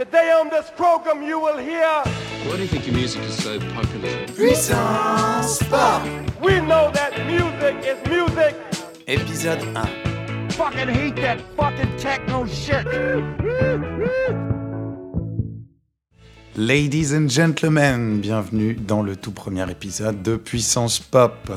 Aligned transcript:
Today 0.00 0.32
on 0.32 0.48
this 0.48 0.70
program 0.78 1.22
you 1.22 1.38
will 1.38 1.58
hear 1.58 2.02
Why 2.46 2.56
do 2.56 2.62
you 2.62 2.68
think 2.68 2.86
your 2.86 2.96
music 2.96 3.20
is 3.20 3.36
so 3.44 3.58
popular? 3.74 4.26
Puissance 4.28 5.62
Pop 5.64 6.02
We 6.40 6.58
know 6.60 6.90
that 6.92 7.12
music 7.26 7.84
is 7.84 7.98
music 8.08 8.56
Épisode 9.06 9.62
1 9.74 10.52
Fucking 10.52 10.88
hate 10.88 11.16
that 11.16 11.38
fucking 11.54 11.94
techno 11.98 12.46
shit 12.46 12.86
Ladies 16.56 17.12
and 17.12 17.28
gentlemen, 17.28 18.22
bienvenue 18.22 18.72
dans 18.72 19.02
le 19.02 19.16
tout 19.16 19.32
premier 19.32 19.70
épisode 19.70 20.22
de 20.22 20.36
Puissance 20.36 20.98
Pop. 20.98 21.52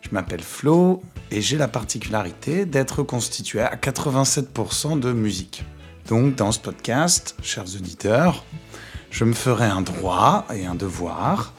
Je 0.00 0.08
m'appelle 0.10 0.42
Flo 0.42 1.00
et 1.30 1.40
j'ai 1.40 1.58
la 1.58 1.68
particularité 1.68 2.66
d'être 2.66 3.04
constitué 3.04 3.60
à 3.60 3.76
87% 3.76 4.98
de 4.98 5.12
musique. 5.12 5.62
Donc 6.08 6.34
dans 6.34 6.52
ce 6.52 6.58
podcast, 6.58 7.34
chers 7.42 7.64
auditeurs, 7.76 8.44
je 9.10 9.24
me 9.24 9.32
ferai 9.32 9.64
un 9.64 9.80
droit 9.80 10.44
et 10.54 10.66
un 10.66 10.74
devoir 10.74 11.54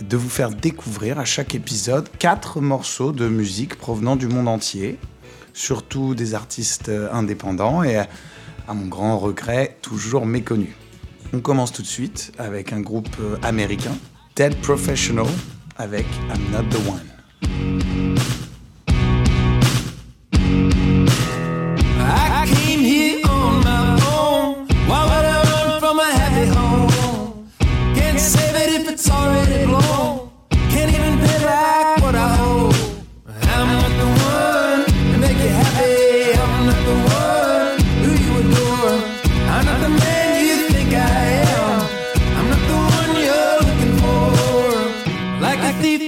de 0.00 0.16
vous 0.16 0.28
faire 0.28 0.50
découvrir 0.50 1.18
à 1.18 1.24
chaque 1.24 1.54
épisode 1.54 2.08
quatre 2.18 2.60
morceaux 2.60 3.10
de 3.10 3.26
musique 3.28 3.76
provenant 3.76 4.14
du 4.14 4.28
monde 4.28 4.46
entier, 4.46 4.98
surtout 5.54 6.14
des 6.14 6.34
artistes 6.34 6.90
indépendants 7.12 7.82
et 7.82 7.96
à 7.96 8.74
mon 8.74 8.86
grand 8.86 9.18
regret 9.18 9.76
toujours 9.82 10.24
méconnus. 10.24 10.74
On 11.32 11.40
commence 11.40 11.72
tout 11.72 11.82
de 11.82 11.86
suite 11.86 12.32
avec 12.38 12.72
un 12.72 12.80
groupe 12.80 13.16
américain, 13.42 13.96
Dead 14.36 14.54
Professional, 14.60 15.26
avec 15.78 16.06
I'm 16.32 16.52
Not 16.52 16.68
the 16.70 16.88
One. 16.88 17.10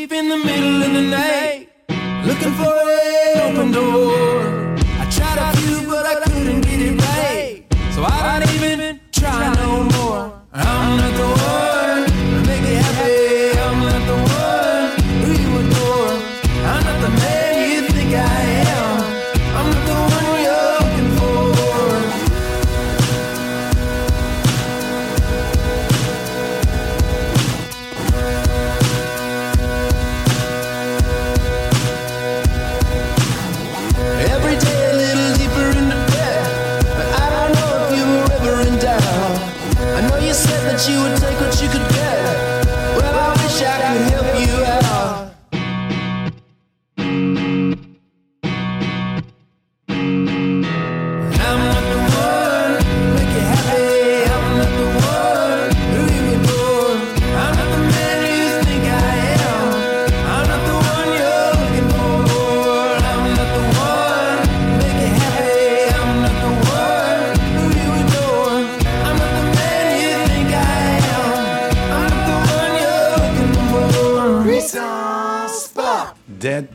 Thief 0.02 0.10
in 0.10 0.28
the 0.28 0.36
middle 0.36 0.82
of 0.82 0.92
the 0.94 1.02
night, 1.02 1.68
looking 2.26 2.52
for 2.54 2.74
an 2.74 3.38
open 3.46 3.70
door. 3.70 4.74
I 4.98 5.06
tried 5.08 5.38
a 5.38 5.51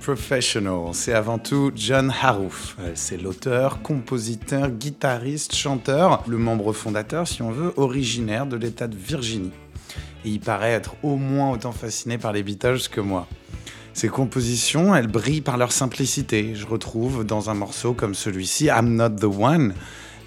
Professional, 0.07 0.93
c'est 0.93 1.11
avant 1.11 1.37
tout 1.37 1.73
John 1.75 2.13
Harouf. 2.21 2.77
Euh, 2.79 2.91
C'est 2.95 3.21
l'auteur, 3.21 3.81
compositeur, 3.81 4.69
guitariste, 4.69 5.53
chanteur, 5.53 6.23
le 6.29 6.37
membre 6.37 6.71
fondateur, 6.71 7.27
si 7.27 7.41
on 7.41 7.51
veut, 7.51 7.73
originaire 7.75 8.45
de 8.45 8.55
l'État 8.55 8.87
de 8.87 8.95
Virginie. 8.95 9.51
Et 10.23 10.29
il 10.29 10.39
paraît 10.39 10.71
être 10.71 10.95
au 11.03 11.17
moins 11.17 11.51
autant 11.51 11.73
fasciné 11.73 12.17
par 12.17 12.31
les 12.31 12.41
Beatles 12.41 12.87
que 12.89 13.01
moi. 13.01 13.27
Ses 13.91 14.07
compositions, 14.07 14.95
elles 14.95 15.07
brillent 15.07 15.41
par 15.41 15.57
leur 15.57 15.73
simplicité. 15.73 16.55
Je 16.55 16.65
retrouve 16.65 17.25
dans 17.25 17.49
un 17.49 17.53
morceau 17.53 17.93
comme 17.93 18.15
celui-ci, 18.15 18.67
I'm 18.67 18.95
Not 18.95 19.09
the 19.09 19.25
One, 19.25 19.73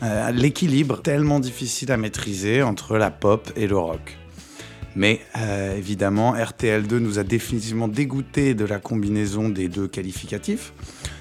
euh, 0.02 0.30
l'équilibre 0.30 1.00
tellement 1.00 1.40
difficile 1.40 1.90
à 1.90 1.96
maîtriser 1.96 2.62
entre 2.62 2.98
la 2.98 3.10
pop 3.10 3.50
et 3.56 3.66
le 3.66 3.78
rock. 3.78 4.19
Mais 4.96 5.20
euh, 5.36 5.76
évidemment, 5.76 6.34
RTL2 6.34 6.98
nous 6.98 7.18
a 7.18 7.22
définitivement 7.22 7.88
dégoûté 7.88 8.54
de 8.54 8.64
la 8.64 8.78
combinaison 8.78 9.48
des 9.48 9.68
deux 9.68 9.88
qualificatifs. 9.88 10.72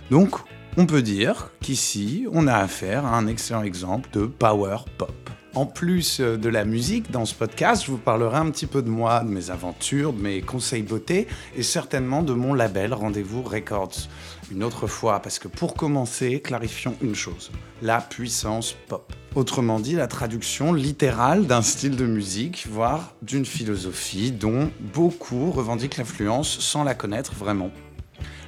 Donc, 0.10 0.36
on 0.78 0.86
peut 0.86 1.02
dire 1.02 1.52
qu'ici, 1.62 2.26
on 2.32 2.48
a 2.48 2.56
affaire 2.56 3.06
à 3.06 3.18
un 3.18 3.28
excellent 3.28 3.64
exemple 3.64 4.10
de 4.14 4.26
power 4.26 4.78
pop. 4.98 5.30
En 5.56 5.66
plus 5.66 6.20
euh, 6.20 6.38
de 6.38 6.48
la 6.48 6.64
musique, 6.64 7.10
dans 7.12 7.26
ce 7.26 7.34
podcast, 7.34 7.84
je 7.86 7.92
vous 7.92 7.98
parlerai 7.98 8.38
un 8.38 8.52
petit 8.52 8.68
peu 8.68 8.82
de 8.82 8.90
moi, 8.90 9.22
de 9.22 9.30
mes 9.30 9.50
aventures, 9.50 10.14
de 10.14 10.22
mes 10.22 10.42
conseils 10.42 10.84
beauté 10.84 11.28
et 11.56 11.64
certainement 11.64 12.22
de 12.22 12.34
mon 12.34 12.54
label 12.54 12.94
Rendez-vous 12.94 13.42
Records. 13.42 14.08
Une 14.52 14.64
autre 14.64 14.88
fois, 14.88 15.22
parce 15.22 15.40
que 15.40 15.48
pour 15.48 15.74
commencer, 15.74 16.40
clarifions 16.40 16.96
une 17.02 17.16
chose 17.16 17.52
la 17.82 18.02
puissance 18.02 18.76
pop. 18.88 19.14
Autrement 19.36 19.80
dit, 19.80 19.94
la 19.94 20.08
traduction 20.08 20.74
littérale 20.74 21.46
d'un 21.46 21.62
style 21.62 21.96
de 21.96 22.06
musique, 22.06 22.68
voire 22.70 23.14
d'une 23.22 23.46
philosophie 23.46 24.32
dont 24.32 24.70
beaucoup 24.94 25.52
revendiquent 25.52 25.98
l'influence 25.98 26.60
sans 26.60 26.84
la 26.84 26.96
connaître 26.96 27.34
vraiment. 27.34 27.72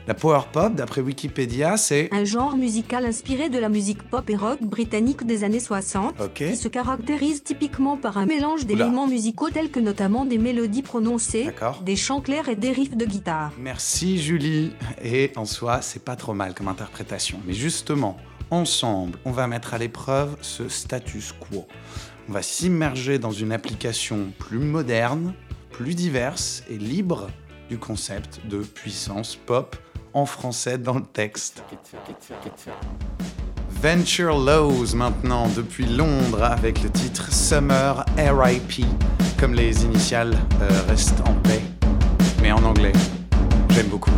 La 0.08 0.16
power 0.16 0.42
pop, 0.52 0.74
d'après 0.74 1.02
Wikipédia, 1.02 1.78
c'est 1.78 2.10
Un 2.12 2.26
genre 2.26 2.58
musical 2.58 3.06
inspiré 3.06 3.50
de 3.50 3.60
la 3.60 3.70
musique 3.70 4.02
pop 4.02 4.28
et 4.32 4.36
rock 4.36 4.60
britannique 4.64 5.26
des 5.26 5.44
années 5.44 5.60
60, 5.60 6.20
Ok. 6.20 6.34
qui 6.34 6.56
se 6.56 6.68
caractérise 6.68 7.44
typiquement 7.44 7.98
par 7.98 8.18
un 8.18 8.26
mélange 8.26 8.66
d'éléments 8.66 9.08
musicaux 9.08 9.52
tels 9.52 9.70
que 9.70 9.80
notamment 9.80 10.26
des 10.26 10.40
mélodies 10.40 10.82
prononcées, 10.82 11.52
des 11.86 11.96
chants 11.96 12.20
clairs 12.20 12.50
et 12.50 12.56
des 12.56 12.72
riffs 12.72 12.98
de 12.98 13.06
guitare. 13.06 13.52
Merci 13.60 14.18
Julie. 14.20 14.74
Et 15.04 15.32
en 15.36 15.46
soi, 15.46 15.82
c'est 15.82 16.04
pas 16.04 16.16
trop 16.16 16.34
mal 16.34 16.56
comme 16.56 16.68
interprétation. 16.68 17.40
Mais 17.46 17.54
justement, 17.54 18.18
ensemble, 18.50 19.20
on 19.24 19.32
va 19.32 19.46
mettre 19.46 19.76
à 19.76 19.78
l'épreuve 19.78 20.36
ce 20.42 20.68
status 20.68 21.32
quo. 21.34 21.68
On 22.28 22.34
va 22.34 22.42
s'immerger 22.42 23.20
dans 23.20 23.32
une 23.32 23.52
application 23.52 24.32
plus 24.40 24.60
moderne, 24.60 25.34
plus 25.70 25.94
diverse 25.94 26.64
et 26.70 26.78
libre 26.78 27.30
du 27.72 27.78
concept 27.78 28.42
de 28.50 28.58
puissance 28.58 29.38
pop 29.38 29.78
en 30.14 30.26
français 30.26 30.78
dans 30.78 30.96
le 30.96 31.06
texte. 31.06 31.64
Venture 33.70 34.38
Lows 34.38 34.94
maintenant 34.94 35.48
depuis 35.56 35.86
Londres 35.86 36.44
avec 36.44 36.84
le 36.84 36.90
titre 36.90 37.32
Summer 37.32 38.04
RIP, 38.18 38.86
comme 39.40 39.54
les 39.54 39.86
initiales 39.86 40.38
euh, 40.62 40.70
restent 40.90 41.22
en 41.22 41.34
paix, 41.44 41.62
mais 42.42 42.52
en 42.52 42.62
anglais. 42.66 42.94
J'aime 43.70 43.88
beaucoup. 43.88 44.12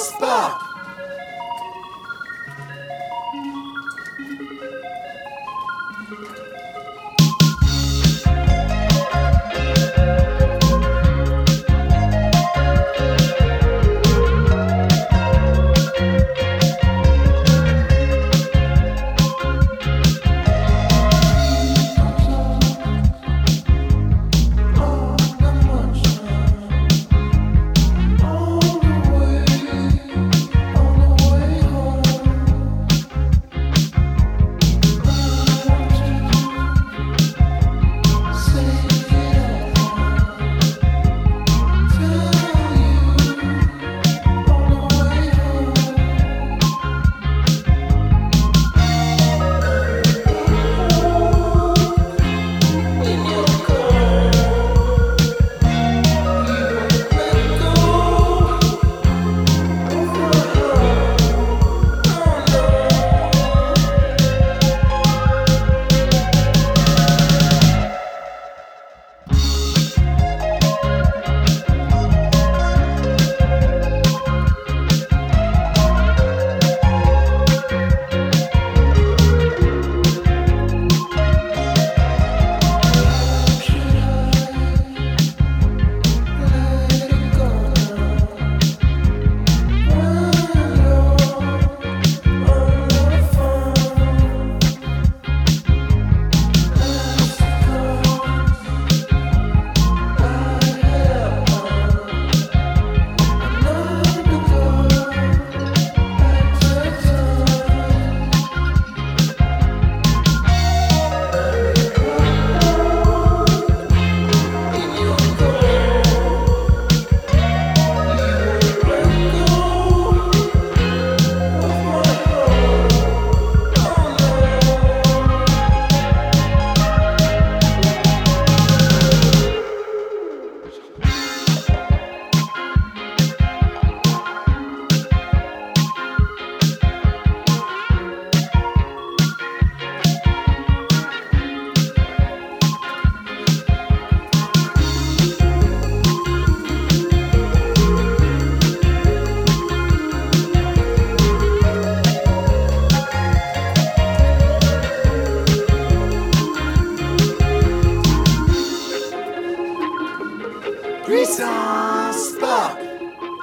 Spot. 0.00 0.39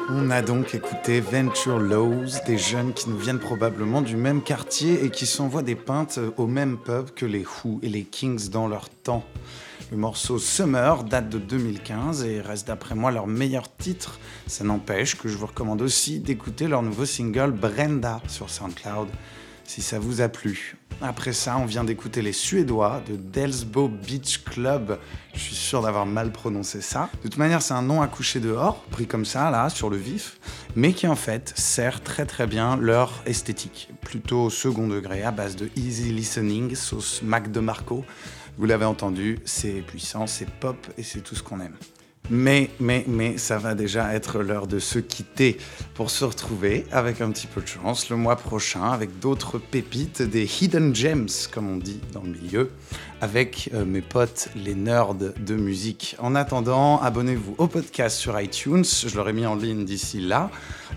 On 0.10 0.30
a 0.30 0.42
donc 0.42 0.74
écouté 0.74 1.20
Venture 1.20 1.80
Lows, 1.80 2.26
des 2.46 2.58
jeunes 2.58 2.94
qui 2.94 3.10
nous 3.10 3.18
viennent 3.18 3.40
probablement 3.40 4.02
du 4.02 4.16
même 4.16 4.42
quartier 4.42 5.04
et 5.04 5.10
qui 5.10 5.26
s'envoient 5.26 5.64
des 5.64 5.76
pintes 5.76 6.20
au 6.38 6.48
même 6.48 6.78
pub 6.78 7.12
que 7.12 7.26
les 7.26 7.46
Who 7.46 7.80
et 7.84 7.90
les 7.90 8.04
Kings 8.04 8.50
dans 8.50 8.68
leur 8.68 8.90
temps. 8.90 9.24
Le 9.92 9.98
morceau 9.98 10.38
Summer 10.38 11.04
date 11.04 11.30
de 11.30 11.38
2015 11.38 12.24
et 12.26 12.42
reste 12.42 12.68
d'après 12.68 12.96
moi 12.96 13.12
leur 13.12 13.28
meilleur 13.28 13.74
titre. 13.76 14.20
Ça 14.48 14.64
n'empêche 14.64 15.16
que 15.16 15.30
je 15.30 15.38
vous 15.38 15.46
recommande 15.46 15.82
aussi 15.82 16.20
d'écouter 16.20 16.68
leur 16.68 16.84
nouveau 16.84 17.06
single 17.06 17.52
Brenda 17.52 18.22
sur 18.28 18.50
SoundCloud 18.50 19.08
si 19.68 19.84
ça 19.84 20.00
vous 20.00 20.22
a 20.22 20.30
plu. 20.30 20.78
Après 21.02 21.34
ça, 21.34 21.58
on 21.58 21.66
vient 21.66 21.84
d'écouter 21.84 22.24
les 22.24 22.34
Suédois 22.34 23.04
de 23.08 23.16
Delsbo 23.16 23.88
Beach 23.88 24.44
Club. 24.44 24.98
Je 25.36 25.40
suis 25.40 25.56
sûr 25.56 25.84
d'avoir 25.84 26.08
mal 26.08 26.32
prononcé 26.32 26.82
ça. 26.82 27.10
De 27.18 27.30
toute 27.30 27.38
manière, 27.38 27.62
c'est 27.62 27.76
un 27.76 27.84
nom 27.84 28.02
à 28.02 28.08
coucher 28.08 28.40
dehors, 28.40 28.82
pris 28.86 29.06
comme 29.06 29.26
ça, 29.26 29.52
là, 29.52 29.70
sur 29.70 29.92
le 29.92 29.98
vif, 29.98 30.40
mais 30.76 30.94
qui 30.94 31.06
en 31.06 31.16
fait 31.16 31.54
sert 31.56 32.02
très 32.02 32.26
très 32.26 32.48
bien 32.48 32.78
leur 32.78 33.14
esthétique. 33.28 33.90
Plutôt 34.02 34.50
second 34.50 34.88
degré, 34.88 35.22
à 35.22 35.32
base 35.32 35.56
de 35.56 35.70
easy 35.76 36.12
listening, 36.12 36.74
sauce 36.74 37.22
Mac 37.22 37.52
de 37.52 37.60
Marco. 37.60 38.04
Vous 38.58 38.66
l'avez 38.66 38.86
entendu, 38.86 39.38
c'est 39.46 39.84
puissant, 39.86 40.26
c'est 40.26 40.50
pop 40.50 40.78
et 40.98 41.04
c'est 41.04 41.20
tout 41.22 41.36
ce 41.36 41.44
qu'on 41.44 41.60
aime. 41.60 41.76
Mais, 42.30 42.70
mais, 42.80 43.04
mais, 43.08 43.38
ça 43.38 43.58
va 43.58 43.74
déjà 43.74 44.14
être 44.14 44.40
l'heure 44.40 44.68
de 44.68 44.80
se 44.80 45.00
quitter 45.00 45.58
pour 45.94 46.12
se 46.12 46.26
retrouver 46.26 46.86
avec 46.92 47.22
un 47.22 47.32
petit 47.32 47.48
peu 47.48 47.62
de 47.62 47.68
chance 47.68 48.10
le 48.10 48.18
mois 48.18 48.36
prochain 48.36 48.92
avec 48.92 49.20
d'autres 49.20 49.58
pépites, 49.58 50.22
des 50.22 50.46
hidden 50.62 50.94
gems, 50.94 51.48
comme 51.52 51.70
on 51.70 51.78
dit 51.78 52.02
dans 52.12 52.24
le 52.24 52.30
milieu, 52.30 52.72
avec 53.22 53.70
euh, 53.74 53.86
mes 53.86 54.02
potes, 54.02 54.50
les 54.56 54.76
nerds 54.76 55.16
de 55.16 55.56
musique. 55.56 56.18
En 56.20 56.36
attendant, 56.36 57.02
abonnez-vous 57.02 57.56
au 57.58 57.68
podcast 57.68 58.18
sur 58.18 58.38
iTunes, 58.40 58.84
je 58.84 59.16
l'aurai 59.16 59.34
mis 59.34 59.46
en 59.46 59.56
ligne 59.56 59.86
d'ici 59.86 60.20
là, 60.20 60.52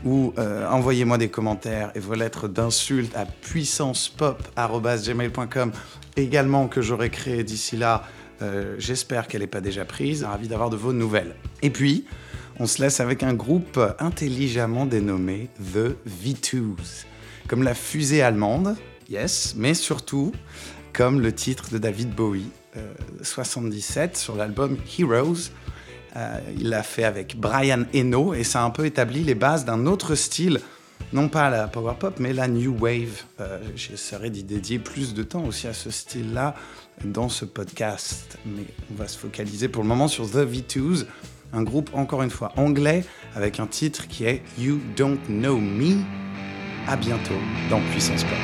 ou 0.04 0.34
euh, 0.38 0.68
envoyez-moi 0.68 1.18
des 1.18 1.28
commentaires 1.28 1.92
et 1.94 2.00
vos 2.00 2.14
lettres 2.14 2.49
d'insultes 2.49 3.14
à 3.16 3.25
puissancepop.gmail.com, 3.25 5.72
également 6.16 6.66
que 6.68 6.82
j'aurai 6.82 7.10
créé 7.10 7.44
d'ici 7.44 7.76
là 7.76 8.02
euh, 8.42 8.75
j'espère 8.78 9.28
qu'elle 9.28 9.40
n'est 9.40 9.47
pas 9.47 9.61
déjà 9.61 9.85
prise. 9.85 10.25
Ravi 10.25 10.49
d'avoir 10.49 10.70
de 10.70 10.76
vos 10.76 10.92
nouvelles. 10.92 11.35
Et 11.62 11.70
puis, 11.70 12.04
on 12.59 12.66
se 12.66 12.82
laisse 12.82 13.00
avec 13.00 13.23
un 13.23 13.35
groupe 13.35 13.80
intelligemment 13.99 14.87
dénommé 14.87 15.49
The 15.73 15.97
V2s. 16.09 17.06
Comme 17.49 17.62
la 17.62 17.75
fusée 17.75 18.23
allemande, 18.23 18.76
yes, 19.09 19.54
mais 19.56 19.75
surtout 19.75 20.32
comme 20.92 21.20
le 21.20 21.32
titre 21.32 21.70
de 21.70 21.78
David 21.78 22.14
Bowie, 22.14 22.50
77, 23.23 24.11
euh, 24.12 24.18
sur 24.18 24.37
l'album 24.37 24.76
Heroes. 24.99 25.50
Euh, 26.16 26.40
il 26.59 26.68
l'a 26.70 26.82
fait 26.82 27.04
avec 27.04 27.38
Brian 27.38 27.85
Eno 27.94 28.35
et 28.35 28.42
ça 28.42 28.62
a 28.62 28.64
un 28.64 28.70
peu 28.70 28.85
établi 28.85 29.23
les 29.23 29.37
bases 29.37 29.64
d'un 29.64 29.87
autre 29.87 30.16
style 30.16 30.61
non 31.12 31.28
pas 31.28 31.50
la 31.50 31.66
power 31.69 31.95
pop, 31.99 32.14
mais 32.19 32.33
la 32.33 32.49
new 32.49 32.76
wave. 32.78 33.25
Euh, 33.40 33.59
J'essaierai 33.75 34.30
d'y 34.30 34.45
dédier 34.45 34.78
plus 34.78 35.14
de 35.14 35.23
temps 35.23 35.45
aussi 35.45 35.66
à 35.66 35.75
ce 35.75 35.90
style-là 35.90 36.54
dans 37.04 37.28
ce 37.28 37.45
podcast. 37.45 38.38
Mais 38.47 38.64
on 38.92 38.95
va 38.95 39.09
se 39.09 39.19
focaliser 39.19 39.69
pour 39.69 39.83
le 39.83 39.88
moment 39.88 40.09
sur 40.09 40.30
The 40.30 40.37
V2s, 40.47 41.07
un 41.52 41.62
groupe 41.62 41.90
encore 41.95 42.23
une 42.23 42.30
fois 42.30 42.52
anglais 42.57 43.04
avec 43.35 43.61
un 43.61 43.66
titre 43.66 44.07
qui 44.09 44.25
est 44.25 44.42
You 44.59 44.80
Don't 44.97 45.19
Know 45.28 45.59
Me. 45.59 45.97
À 46.87 46.97
bientôt 46.97 47.35
dans 47.69 47.80
Puissance 47.92 48.25
Pop. 48.25 48.38